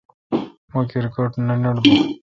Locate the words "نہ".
1.45-1.53